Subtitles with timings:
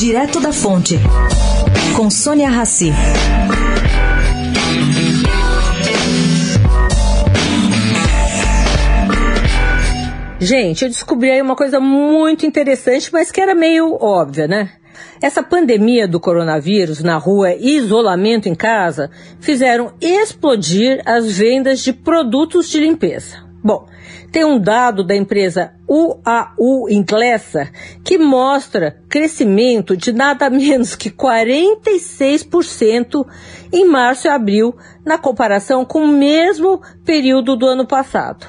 [0.00, 0.98] Direto da Fonte,
[1.94, 2.90] com Sônia Rassi.
[10.40, 14.70] Gente, eu descobri aí uma coisa muito interessante, mas que era meio óbvia, né?
[15.20, 21.92] Essa pandemia do coronavírus na rua e isolamento em casa fizeram explodir as vendas de
[21.92, 23.49] produtos de limpeza.
[23.62, 23.86] Bom,
[24.32, 27.70] tem um dado da empresa UAU Inglesa
[28.02, 33.26] que mostra crescimento de nada menos que 46%
[33.72, 38.46] em março e abril, na comparação com o mesmo período do ano passado.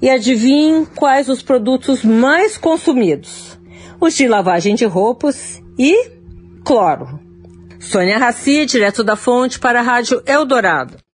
[0.00, 3.58] E adivinhem quais os produtos mais consumidos?
[4.00, 6.10] Os de lavagem de roupas e
[6.64, 7.20] cloro.
[7.78, 11.05] Sônia Raci, direto da fonte para a Rádio Eldorado.